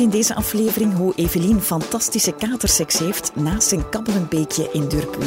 In 0.00 0.10
deze 0.10 0.34
aflevering 0.34 0.94
hoe 0.94 1.14
Evelien 1.14 1.60
fantastische 1.60 2.32
katerseks 2.32 2.98
heeft 2.98 3.34
naast 3.36 3.72
een 3.72 3.88
kabbelend 3.88 4.28
beekje 4.28 4.68
in 4.72 4.88
Durpu. 4.88 5.26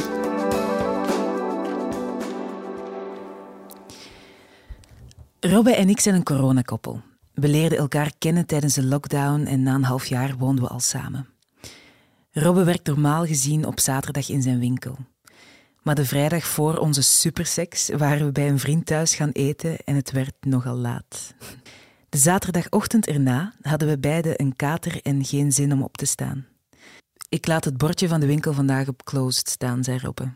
Robbe 5.40 5.76
en 5.76 5.90
ik 5.90 6.00
zijn 6.00 6.16
een 6.16 6.24
coronakoppel. 6.24 7.02
We 7.34 7.48
leerden 7.48 7.78
elkaar 7.78 8.12
kennen 8.18 8.46
tijdens 8.46 8.74
de 8.74 8.84
lockdown 8.84 9.46
en 9.46 9.64
na 9.64 9.76
een 9.76 9.84
half 9.84 10.06
jaar 10.06 10.36
woonden 10.38 10.64
we 10.64 10.70
al 10.70 10.80
samen. 10.80 11.28
Robbe 12.32 12.64
werkt 12.64 12.88
normaal 12.88 13.26
gezien 13.26 13.66
op 13.66 13.80
zaterdag 13.80 14.30
in 14.30 14.42
zijn 14.42 14.60
winkel. 14.60 14.98
Maar 15.82 15.96
de 15.96 16.06
vrijdag 16.06 16.46
voor 16.46 16.78
onze 16.78 17.02
superseks 17.02 17.90
waren 17.90 18.26
we 18.26 18.32
bij 18.32 18.50
een 18.50 18.60
vriend 18.60 18.86
thuis 18.86 19.16
gaan 19.16 19.32
eten 19.32 19.78
en 19.84 19.96
het 19.96 20.12
werd 20.12 20.34
nogal 20.40 20.76
laat. 20.76 21.34
Zaterdagochtend 22.16 23.08
erna 23.08 23.54
hadden 23.62 23.88
we 23.88 23.98
beiden 23.98 24.42
een 24.42 24.56
kater 24.56 25.02
en 25.02 25.26
geen 25.26 25.52
zin 25.52 25.74
om 25.74 25.84
op 25.84 25.98
te 25.98 26.06
staan. 26.06 26.48
Ik 27.30 27.48
laat 27.48 27.66
het 27.66 27.78
bordje 27.78 28.08
van 28.08 28.20
de 28.20 28.26
winkel 28.26 28.54
vandaag 28.54 28.88
op 28.88 29.04
closed 29.04 29.50
staan, 29.50 29.84
zei 29.84 30.00
Robbe, 30.00 30.34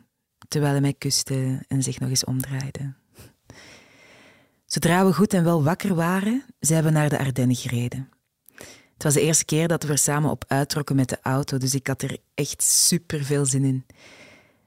terwijl 0.48 0.72
hij 0.72 0.82
mij 0.82 0.94
kuste 0.94 1.64
en 1.68 1.84
zich 1.84 2.00
nog 2.00 2.10
eens 2.10 2.24
omdraaide. 2.24 2.94
Zodra 4.66 5.06
we 5.06 5.14
goed 5.14 5.34
en 5.34 5.44
wel 5.44 5.64
wakker 5.64 5.96
waren, 5.96 6.44
zijn 6.60 6.84
we 6.84 6.90
naar 6.90 7.10
de 7.10 7.20
Ardennen 7.20 7.56
gereden. 7.56 8.10
Het 8.94 9.04
was 9.04 9.14
de 9.14 9.22
eerste 9.22 9.46
keer 9.46 9.68
dat 9.68 9.84
we 9.84 9.92
er 9.92 9.98
samen 9.98 10.30
op 10.30 10.46
uittrokken 10.48 10.96
met 10.96 11.10
de 11.10 11.18
auto, 11.22 11.58
dus 11.58 11.74
ik 11.74 11.88
had 11.88 12.02
er 12.02 12.18
echt 12.34 12.64
super 12.64 13.24
veel 13.24 13.46
zin 13.46 13.64
in. 13.64 13.86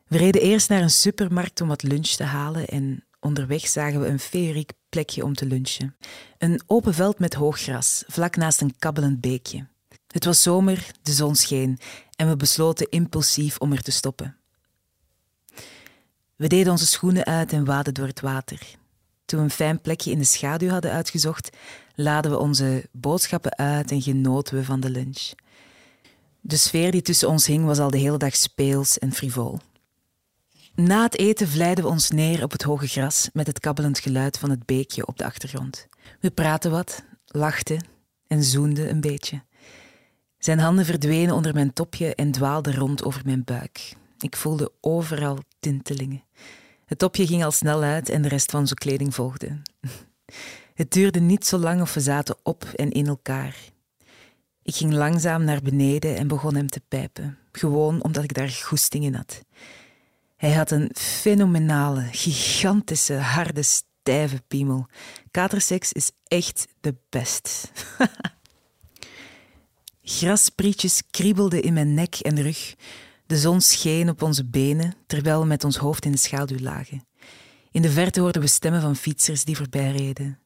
We 0.07 0.17
reden 0.17 0.43
eerst 0.43 0.69
naar 0.69 0.83
een 0.83 0.91
supermarkt 0.91 1.61
om 1.61 1.69
wat 1.69 1.83
lunch 1.83 2.09
te 2.09 2.25
halen 2.25 2.67
en 2.67 3.05
onderweg 3.21 3.69
zagen 3.69 4.01
we 4.01 4.07
een 4.07 4.19
feeriek 4.19 4.73
plekje 4.93 5.25
om 5.25 5.35
te 5.35 5.47
lunchen. 5.47 5.97
Een 6.39 6.63
open 6.67 6.95
veld 6.95 7.19
met 7.19 7.35
hoog 7.35 7.61
gras, 7.61 8.05
vlak 8.07 8.37
naast 8.37 8.61
een 8.61 8.75
kabbelend 8.79 9.21
beekje. 9.21 9.67
Het 10.07 10.25
was 10.25 10.43
zomer, 10.43 10.91
de 11.03 11.13
zon 11.13 11.37
scheen 11.37 11.79
en 12.17 12.29
we 12.29 12.37
besloten 12.37 12.91
impulsief 12.91 13.59
om 13.59 13.73
er 13.73 13.83
te 13.83 13.91
stoppen. 13.91 14.37
We 16.37 16.47
deden 16.47 16.73
onze 16.73 16.87
schoenen 16.87 17.25
uit 17.25 17.53
en 17.53 17.65
waden 17.65 17.95
door 17.95 18.07
het 18.07 18.21
water. 18.21 18.61
Toen 19.25 19.39
we 19.39 19.45
een 19.45 19.51
fijn 19.51 19.81
plekje 19.81 20.11
in 20.11 20.19
de 20.19 20.25
schaduw 20.25 20.69
hadden 20.69 20.93
uitgezocht, 20.93 21.51
laden 21.95 22.31
we 22.31 22.39
onze 22.39 22.89
boodschappen 22.91 23.57
uit 23.57 23.91
en 23.91 24.03
genoten 24.03 24.55
we 24.57 24.65
van 24.65 24.81
de 24.81 24.91
lunch. 24.91 25.31
De 26.41 26.57
sfeer 26.57 26.91
die 26.91 27.03
tussen 27.03 27.29
ons 27.29 27.47
hing 27.47 27.65
was 27.65 27.79
al 27.79 27.91
de 27.91 27.99
hele 27.99 28.19
dag 28.19 28.37
speels 28.37 28.99
en 28.99 29.13
frivol. 29.13 29.59
Na 30.75 31.03
het 31.03 31.19
eten 31.19 31.49
vlijden 31.49 31.85
we 31.85 31.91
ons 31.91 32.11
neer 32.11 32.43
op 32.43 32.53
het 32.53 32.63
hoge 32.63 32.87
gras 32.87 33.31
met 33.33 33.47
het 33.47 33.61
kabbelend 33.61 33.99
geluid 33.99 34.39
van 34.39 34.51
het 34.51 34.67
beekje 34.67 35.07
op 35.07 35.19
de 35.19 35.25
achtergrond. 35.25 35.89
We 36.21 36.31
praten 36.31 36.71
wat, 36.71 37.05
lachten 37.27 37.87
en 38.27 38.43
zoenden 38.43 38.91
een 38.91 39.01
beetje. 39.01 39.43
Zijn 40.39 40.59
handen 40.59 40.85
verdwenen 40.85 41.35
onder 41.35 41.55
mijn 41.55 41.73
topje 41.73 42.15
en 42.15 42.31
dwaalden 42.31 42.75
rond 42.75 43.05
over 43.05 43.23
mijn 43.25 43.45
buik. 43.45 43.95
Ik 44.19 44.37
voelde 44.37 44.73
overal 44.81 45.39
tintelingen. 45.61 46.25
Het 46.85 46.99
topje 46.99 47.27
ging 47.27 47.45
al 47.45 47.51
snel 47.51 47.83
uit 47.83 48.09
en 48.09 48.23
de 48.23 48.29
rest 48.29 48.51
van 48.51 48.67
zijn 48.67 48.79
kleding 48.79 49.15
volgde. 49.15 49.63
Het 50.75 50.91
duurde 50.91 51.21
niet 51.21 51.47
zo 51.47 51.59
lang 51.59 51.81
of 51.81 51.95
we 51.95 52.01
zaten 52.01 52.37
op 52.43 52.65
en 52.65 52.91
in 52.91 53.07
elkaar. 53.07 53.57
Ik 54.63 54.75
ging 54.75 54.93
langzaam 54.93 55.45
naar 55.45 55.63
beneden 55.63 56.17
en 56.17 56.29
begon 56.29 56.55
hem 56.55 56.69
te 56.69 56.83
pijpen, 56.89 57.39
gewoon 57.53 58.03
omdat 58.03 58.25
ik 58.25 58.35
daar 58.35 58.49
goesting 58.49 59.05
in 59.05 59.15
had. 59.15 59.43
Hij 60.43 60.53
had 60.53 60.71
een 60.71 60.91
fenomenale, 60.95 62.09
gigantische, 62.11 63.15
harde, 63.15 63.63
stijve 63.63 64.43
piemel. 64.49 64.87
Katerseks 65.31 65.93
is 65.93 66.11
echt 66.25 66.67
de 66.81 66.95
best. 67.09 67.73
Grasprietjes 70.19 71.03
kriebelden 71.11 71.63
in 71.63 71.73
mijn 71.73 71.95
nek 71.95 72.15
en 72.15 72.43
rug. 72.43 72.75
De 73.27 73.37
zon 73.37 73.61
scheen 73.61 74.09
op 74.09 74.23
onze 74.23 74.45
benen 74.45 74.95
terwijl 75.07 75.41
we 75.41 75.47
met 75.47 75.65
ons 75.65 75.77
hoofd 75.77 76.05
in 76.05 76.13
de 76.13 76.19
schaduw 76.19 76.59
lagen. 76.59 77.07
In 77.71 77.83
de 77.83 77.91
verte 77.91 78.21
hoorden 78.21 78.43
we 78.43 78.49
stemmen 78.49 78.81
van 78.81 78.97
fietsers 78.97 79.45
die 79.45 79.57
voorbij 79.57 79.91
reden. 79.91 80.39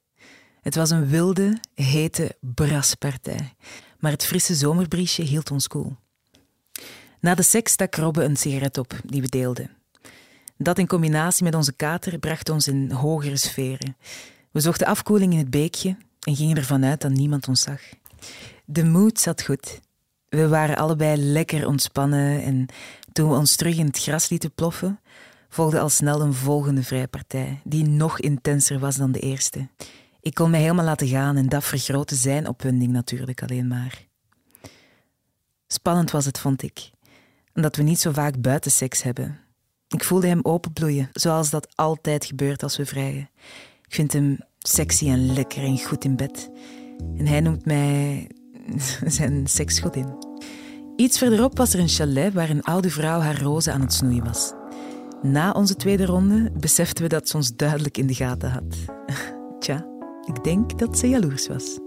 Het 0.60 0.74
was 0.74 0.90
een 0.90 1.08
wilde, 1.08 1.60
hete 1.74 2.36
braspartij, 2.40 3.54
maar 3.98 4.12
het 4.12 4.26
frisse 4.26 4.54
zomerbriesje 4.54 5.22
hield 5.22 5.50
ons 5.50 5.68
koel. 5.68 5.96
Na 7.20 7.34
de 7.34 7.42
seks 7.42 7.72
stak 7.72 7.94
Robbe 7.94 8.24
een 8.24 8.36
sigaret 8.36 8.78
op 8.78 9.00
die 9.04 9.20
we 9.20 9.28
deelden. 9.28 9.76
Dat 10.58 10.78
in 10.78 10.86
combinatie 10.86 11.44
met 11.44 11.54
onze 11.54 11.72
kater 11.72 12.18
bracht 12.18 12.48
ons 12.48 12.68
in 12.68 12.90
hogere 12.90 13.36
sferen. 13.36 13.96
We 14.50 14.60
zochten 14.60 14.86
afkoeling 14.86 15.32
in 15.32 15.38
het 15.38 15.50
beekje 15.50 15.96
en 16.20 16.36
gingen 16.36 16.56
ervan 16.56 16.84
uit 16.84 17.00
dat 17.00 17.10
niemand 17.10 17.48
ons 17.48 17.60
zag. 17.60 17.80
De 18.64 18.84
moed 18.84 19.20
zat 19.20 19.42
goed. 19.42 19.80
We 20.28 20.48
waren 20.48 20.76
allebei 20.76 21.16
lekker 21.16 21.66
ontspannen 21.66 22.42
en 22.42 22.66
toen 23.12 23.28
we 23.30 23.36
ons 23.36 23.56
terug 23.56 23.76
in 23.76 23.86
het 23.86 23.98
gras 23.98 24.28
lieten 24.28 24.52
ploffen, 24.52 25.00
volgde 25.48 25.80
al 25.80 25.88
snel 25.88 26.20
een 26.20 26.34
volgende 26.34 26.82
vrijpartij, 26.82 27.60
die 27.64 27.84
nog 27.84 28.20
intenser 28.20 28.78
was 28.78 28.96
dan 28.96 29.12
de 29.12 29.20
eerste. 29.20 29.68
Ik 30.20 30.34
kon 30.34 30.50
mij 30.50 30.60
helemaal 30.60 30.84
laten 30.84 31.08
gaan 31.08 31.36
en 31.36 31.48
dat 31.48 31.64
vergrootte 31.64 32.14
zijn 32.14 32.48
opwinding 32.48 32.92
natuurlijk 32.92 33.42
alleen 33.42 33.68
maar. 33.68 34.06
Spannend 35.66 36.10
was 36.10 36.24
het, 36.24 36.38
vond 36.38 36.62
ik, 36.62 36.90
omdat 37.54 37.76
we 37.76 37.82
niet 37.82 38.00
zo 38.00 38.12
vaak 38.12 38.40
buitenseks 38.40 39.02
hebben. 39.02 39.45
Ik 39.96 40.04
voelde 40.04 40.26
hem 40.26 40.40
openbloeien, 40.42 41.08
zoals 41.12 41.50
dat 41.50 41.68
altijd 41.74 42.24
gebeurt 42.24 42.62
als 42.62 42.76
we 42.76 42.86
vrijen. 42.86 43.30
Ik 43.86 43.94
vind 43.94 44.12
hem 44.12 44.38
sexy 44.58 45.08
en 45.08 45.32
lekker 45.32 45.62
en 45.62 45.78
goed 45.78 46.04
in 46.04 46.16
bed. 46.16 46.50
En 47.16 47.26
hij 47.26 47.40
noemt 47.40 47.64
mij 47.64 48.30
zijn 49.06 49.46
seksgodin. 49.46 50.16
Iets 50.96 51.18
verderop 51.18 51.56
was 51.56 51.72
er 51.72 51.80
een 51.80 51.88
chalet 51.88 52.32
waar 52.32 52.50
een 52.50 52.62
oude 52.62 52.90
vrouw 52.90 53.20
haar 53.20 53.40
rozen 53.40 53.72
aan 53.72 53.80
het 53.80 53.92
snoeien 53.92 54.24
was. 54.24 54.52
Na 55.22 55.52
onze 55.52 55.76
tweede 55.76 56.04
ronde 56.04 56.50
beseften 56.60 57.02
we 57.02 57.08
dat 57.08 57.28
ze 57.28 57.36
ons 57.36 57.56
duidelijk 57.56 57.98
in 57.98 58.06
de 58.06 58.14
gaten 58.14 58.50
had. 58.50 58.76
Tja, 59.60 59.86
ik 60.24 60.44
denk 60.44 60.78
dat 60.78 60.98
ze 60.98 61.08
jaloers 61.08 61.46
was. 61.48 61.78